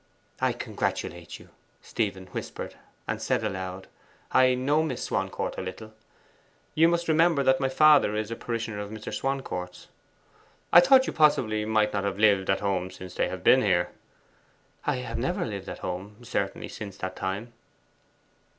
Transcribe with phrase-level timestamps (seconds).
[0.39, 1.49] 'I congratulate you,'
[1.83, 2.73] Stephen whispered;
[3.07, 3.85] and said aloud,
[4.31, 5.93] 'I know Miss Swancourt a little.
[6.73, 9.13] You must remember that my father is a parishioner of Mr.
[9.13, 9.89] Swancourt's.'
[10.73, 13.91] 'I thought you might possibly not have lived at home since they have been here.'
[14.87, 17.53] 'I have never lived at home, certainly, since that time.